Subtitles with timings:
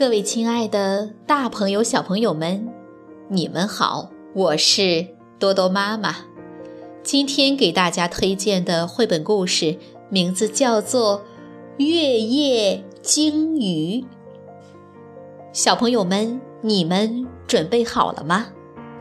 [0.00, 2.72] 各位亲爱的大朋友、小朋友们，
[3.28, 4.08] 你们好！
[4.34, 5.06] 我是
[5.38, 6.16] 多多妈妈。
[7.02, 9.76] 今天给大家推荐的绘本故事
[10.08, 11.18] 名字叫做
[11.84, 14.00] 《月夜鲸鱼》。
[15.52, 18.46] 小朋友们，你们准备好了吗？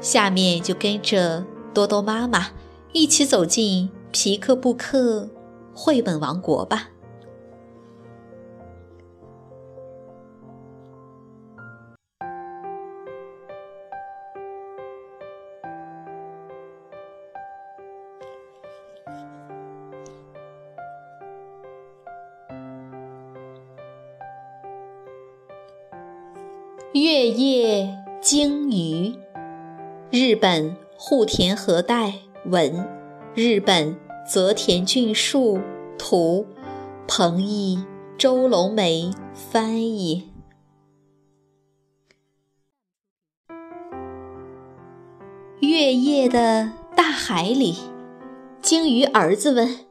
[0.02, 2.48] 下面就跟着多多妈妈
[2.92, 5.30] 一起走进皮克布克
[5.74, 6.90] 绘本王国吧。
[26.94, 29.14] 月夜鲸鱼，
[30.10, 32.84] 日本户田和代文，
[33.36, 33.96] 日本
[34.28, 35.60] 泽田俊树
[36.00, 36.48] 图，
[37.08, 37.86] 彭毅、
[38.18, 40.32] 周龙梅翻译。
[45.60, 47.76] 月夜的大海里，
[48.64, 49.86] 鲸鱼儿子问：“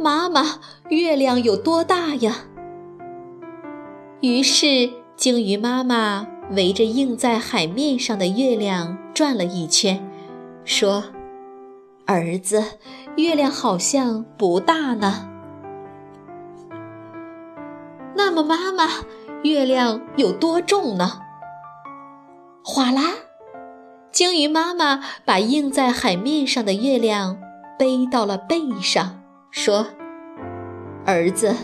[0.00, 2.46] 妈妈，月亮有多大呀？”
[4.22, 4.97] 于是。
[5.18, 10.08] 鲸鱼妈妈围着映在海面上的月亮转了一圈，
[10.64, 11.06] 说
[12.06, 12.62] ：“儿子，
[13.16, 15.28] 月亮好像不大呢。
[18.14, 18.86] 那么，妈妈，
[19.42, 21.22] 月亮有多重呢？”
[22.62, 23.14] 哗啦，
[24.12, 27.36] 鲸鱼妈妈把映在海面上的月亮
[27.76, 29.88] 背到了背上，说
[31.04, 31.56] ：“儿子，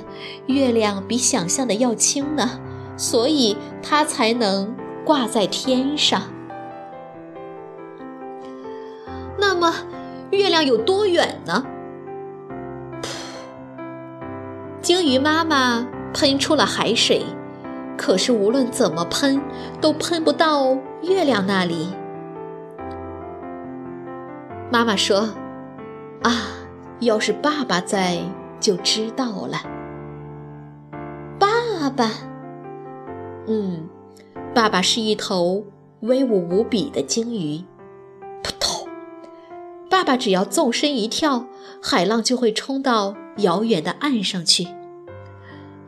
[0.49, 2.59] 月亮比想象的要轻呢。”
[2.97, 6.23] 所以它才能挂在天上。
[9.39, 9.75] 那么，
[10.31, 11.65] 月亮有多远呢？
[14.81, 17.25] 鲸鱼妈妈喷出了海水，
[17.97, 19.41] 可是无论怎么喷，
[19.81, 21.89] 都喷不到月亮那里。
[24.71, 25.31] 妈妈说
[26.23, 26.31] ：“啊，
[27.01, 28.19] 要是爸爸在，
[28.61, 29.59] 就知道了。”
[31.41, 32.11] 爸爸。
[33.47, 33.89] 嗯，
[34.55, 35.65] 爸爸是一头
[36.01, 37.63] 威武无比的鲸鱼。
[38.43, 38.89] 扑通！
[39.91, 41.47] 爸爸只要纵身一跳，
[41.83, 44.67] 海浪就会冲到遥远的岸上去。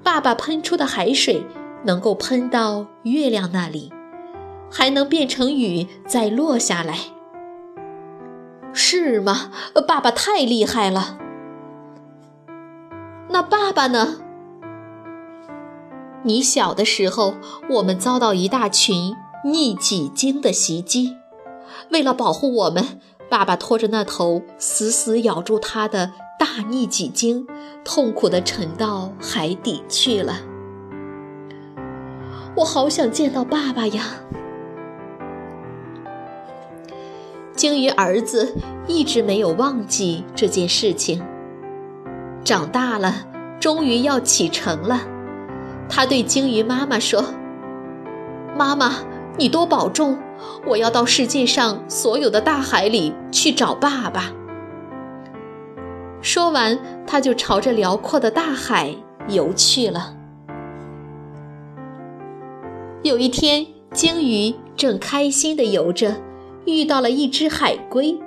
[0.02, 1.44] 爸爸喷出的海水
[1.84, 3.92] 能够喷到月亮那里，
[4.70, 6.98] 还能变成雨再落下来。
[8.72, 9.50] 是吗？
[9.88, 11.18] 爸爸太厉害了。
[13.30, 14.18] 那爸爸呢？
[16.22, 17.34] 你小的时候，
[17.70, 21.16] 我们遭到一大群逆戟鲸的袭击。
[21.90, 27.46] 为了保护我们，爸爸拖着那头死死咬住他的大逆戟鲸，
[27.84, 30.40] 痛苦地沉到海底去了。
[32.56, 34.02] 我好想见到爸爸呀！
[37.54, 38.54] 鲸鱼儿子
[38.86, 41.22] 一直没有忘记这件事情。
[42.44, 43.26] 长大了，
[43.60, 45.15] 终于要启程了。
[45.88, 47.24] 他对鲸鱼妈妈说
[48.56, 48.96] ：“妈妈，
[49.38, 50.18] 你多保重，
[50.66, 54.32] 我要到世界上所有的大海里去找爸爸。”
[56.20, 58.94] 说完，他就朝着辽阔的大海
[59.28, 60.14] 游去了。
[63.02, 66.16] 有一天，鲸鱼正开心地游着，
[66.64, 68.18] 遇到了一只海龟。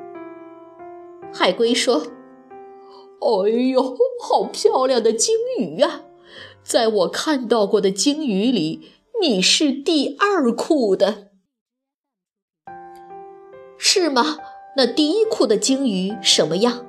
[1.34, 2.04] 海龟说
[3.20, 6.02] ：“哎呦，好漂亮的鲸鱼啊！”
[6.70, 11.30] 在我看到过的鲸鱼里，你是第二酷的，
[13.76, 14.38] 是吗？
[14.78, 16.86] 那第一酷的鲸鱼什么样？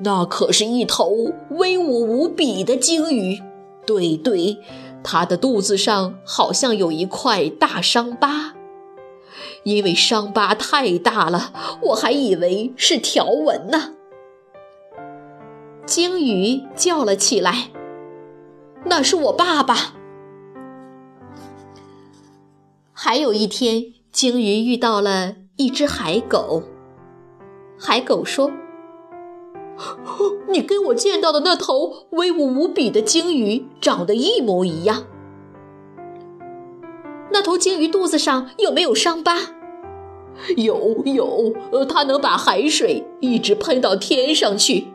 [0.00, 3.40] 那可是一头威武无比的鲸鱼。
[3.86, 4.58] 对对，
[5.04, 8.54] 它的肚子上好像有一块大伤疤，
[9.62, 13.94] 因为伤疤太大了，我还以为是条纹呢。
[15.86, 17.68] 鲸鱼叫了起来。
[18.84, 19.94] 那是我爸爸。
[22.92, 26.62] 还有一天，鲸鱼遇到了一只海狗。
[27.78, 28.52] 海狗说
[30.48, 35.04] ：“你跟我见到的那头威武无比的鲸鱼长得一模一样。
[37.32, 39.36] 那头鲸鱼肚子上有没有伤疤？
[40.56, 41.54] 有，有。
[41.86, 44.91] 它能把海水一直喷到天上去。”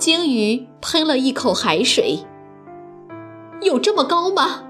[0.00, 2.20] 鲸鱼喷了一口海水，
[3.60, 4.62] 有这么高吗？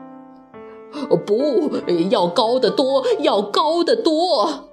[1.25, 1.71] 不
[2.11, 4.69] 要高得多，要高得多。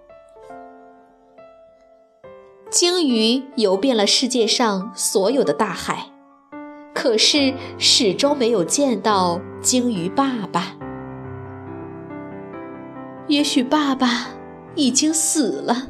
[2.71, 6.07] 鲸鱼游遍了世界上所有的大海，
[6.91, 10.75] 可是始终没有见到鲸鱼爸爸。
[13.27, 14.29] 也许爸爸
[14.73, 15.89] 已经死了。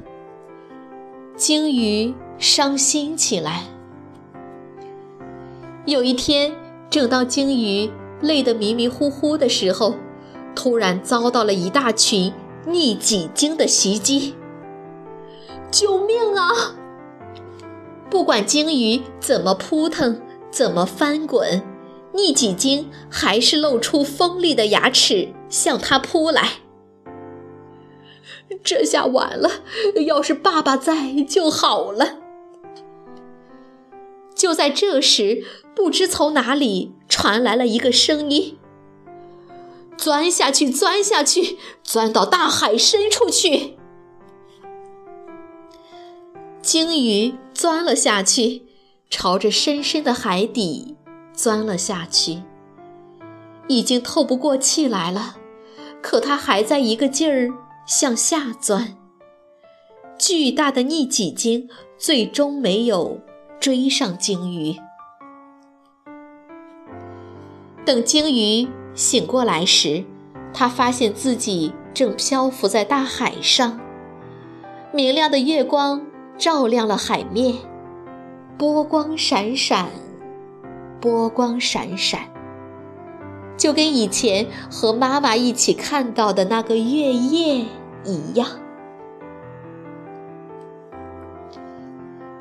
[1.38, 3.77] 鲸鱼伤心起来。
[5.88, 6.54] 有一天，
[6.90, 7.90] 正当鲸鱼
[8.20, 9.96] 累得迷迷糊糊的时候，
[10.54, 12.34] 突然遭到了一大群
[12.66, 14.36] 逆戟鲸的袭击。
[15.72, 16.76] 救命啊！
[18.10, 21.64] 不管鲸鱼怎么扑腾，怎么翻滚，
[22.14, 26.50] 逆戟鲸还是露出锋利的牙齿向它扑来。
[28.62, 29.50] 这下完了！
[30.06, 32.18] 要是爸爸在就好了。
[34.38, 35.44] 就在这时，
[35.76, 38.58] 不知从哪里传来了一个声音
[39.98, 43.76] ：“钻下去，钻下去，钻到大海深处去。”
[46.62, 48.64] 鲸鱼钻了下去，
[49.10, 50.96] 朝着深深的海底
[51.34, 52.44] 钻了下去。
[53.68, 55.38] 已经透不过气来了，
[56.02, 57.52] 可它还在一个劲儿。
[57.88, 58.98] 向下钻，
[60.20, 63.22] 巨大的逆戟鲸最终没有
[63.60, 64.76] 追上鲸鱼。
[67.86, 70.04] 等鲸鱼醒过来时，
[70.54, 73.80] 他发现自己正漂浮在大海上，
[74.92, 76.02] 明亮的月光
[76.38, 77.56] 照亮了海面，
[78.58, 79.88] 波光闪闪，
[81.00, 82.22] 波光闪闪。
[83.58, 87.66] 就跟以前和妈妈一起看到的那个月夜
[88.06, 88.48] 一样。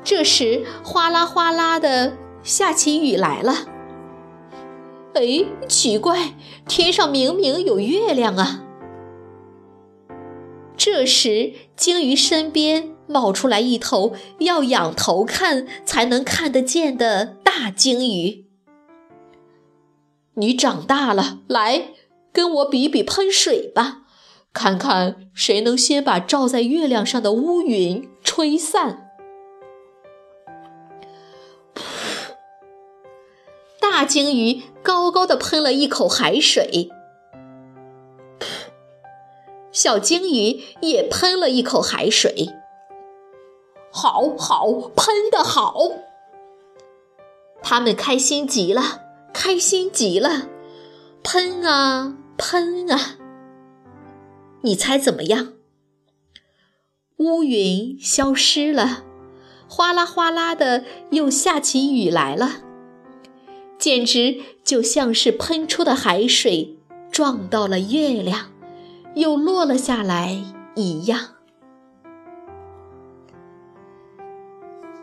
[0.09, 3.67] 这时，哗啦哗啦的下起雨来了。
[5.15, 6.33] 哎，奇怪，
[6.65, 8.63] 天上明明有月亮啊！
[10.77, 18.45] 这时，鲸鱼身边冒出来一头要仰头看才能看得见的大鲸鱼。
[20.35, 21.89] 你长大了，来
[22.31, 24.03] 跟我比比喷水吧，
[24.53, 29.03] 看看谁能先把罩在月亮上的乌云吹散。
[33.97, 36.91] 大鲸鱼高高的喷了一口海水，
[39.71, 42.47] 小鲸鱼也喷了一口海水。
[43.91, 45.73] 好好喷的好，
[47.63, 49.01] 他们开心极了。
[49.33, 50.47] 开心极了，
[51.23, 53.17] 喷啊喷啊！
[54.61, 55.53] 你猜怎么样？
[57.17, 59.05] 乌云消失了，
[59.67, 62.61] 哗啦哗啦的又下起雨来了，
[63.87, 66.75] 简直就像是喷出的海水
[67.09, 68.51] 撞到了月亮，
[69.15, 70.43] 又落了下来
[70.75, 71.35] 一样。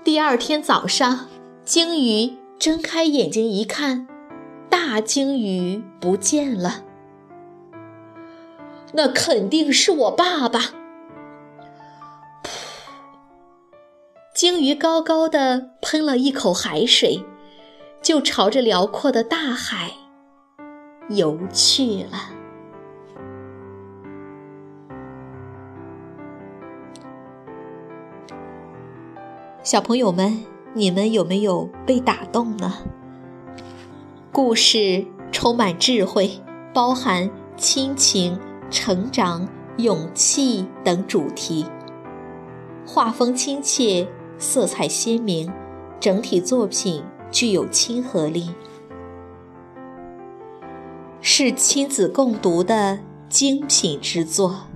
[0.05, 1.29] 第二天早上，
[1.65, 4.07] 鲸鱼睁开眼睛一看。
[4.69, 6.85] 大鲸鱼不见了，
[8.93, 10.61] 那肯定是我爸爸。
[14.35, 17.25] 鲸鱼高高的喷了一口海水，
[18.05, 19.93] 就朝着辽阔的大海
[21.09, 22.19] 游去了。
[29.63, 30.45] 小朋友们，
[30.75, 32.75] 你们有没有被打动呢？
[34.31, 36.31] 故事充满智慧，
[36.75, 38.39] 包含亲情、
[38.71, 41.65] 成长、勇气等主题。
[42.87, 44.07] 画风亲切，
[44.37, 45.51] 色彩鲜明，
[45.99, 47.03] 整体作品
[47.35, 48.51] 具有亲和力，
[51.21, 54.69] 是亲子共读的精品之作。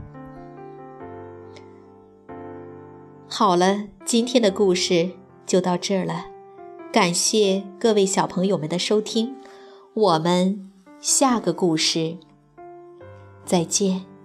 [3.28, 5.10] 好了，今天的故事
[5.46, 6.26] 就到这儿了，
[6.92, 9.36] 感谢各位小朋友们的收听。
[9.94, 12.16] 我们下个故事
[13.44, 14.17] 再见。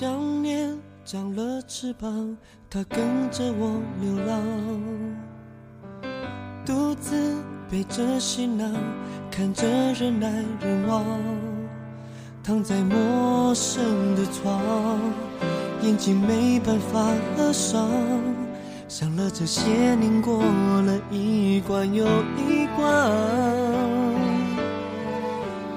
[0.00, 2.36] 想念长了翅膀，
[2.70, 4.40] 它跟着我流浪，
[6.64, 7.34] 独自
[7.68, 8.72] 背着行囊。
[9.28, 11.04] 看着人来人往，
[12.44, 15.00] 躺在陌生的床，
[15.82, 17.04] 眼睛没办法
[17.36, 17.90] 合上，
[18.86, 23.10] 想了这些年过了一关又一关。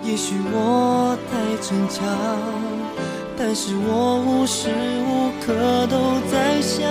[0.04, 2.71] 也许我太逞强，
[3.44, 4.70] 但是我无时
[5.10, 6.88] 无刻都在想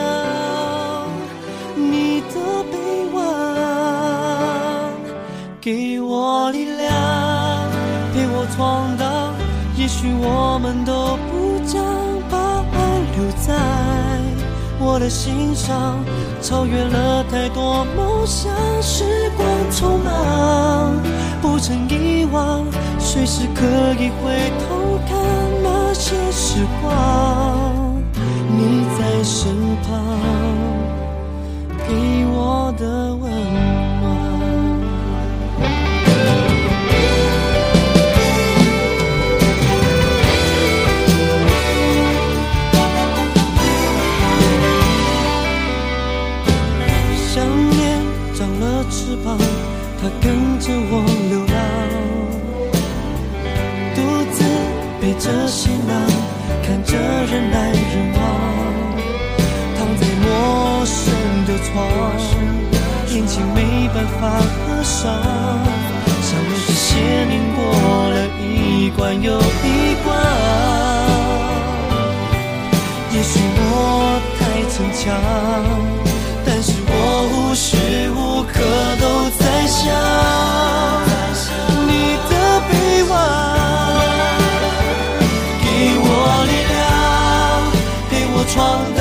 [1.77, 2.75] 你的臂
[3.15, 3.21] 弯。
[5.61, 6.93] 给我力量，
[8.13, 9.33] 陪我闯荡。
[9.77, 11.85] 也许我们都不将
[12.29, 12.79] 把爱
[13.15, 13.55] 留在
[14.81, 16.05] 我的心上，
[16.43, 18.53] 超越了太多梦想。
[18.83, 19.05] 时
[19.37, 20.97] 光匆忙，
[21.41, 22.67] 不曾遗忘，
[22.99, 25.17] 随时可以回头看
[25.63, 28.03] 那些时光。
[28.57, 29.89] 你在身旁，
[31.89, 33.33] 给我的温
[63.21, 65.13] 心情没办法合上，
[66.23, 66.97] 像这些
[67.27, 67.61] 年过
[68.09, 70.09] 了一关又一关。
[73.13, 75.05] 也许我太逞强。
[76.47, 76.93] 但是我
[77.29, 77.77] 无时
[78.13, 78.55] 无刻
[78.99, 79.79] 都在想
[81.87, 82.33] 你的
[82.71, 82.73] 臂
[83.11, 83.13] 弯，
[85.61, 85.67] 给
[86.01, 86.09] 我
[86.49, 86.81] 力量，
[88.09, 88.57] 陪我闯
[88.97, 89.00] 荡。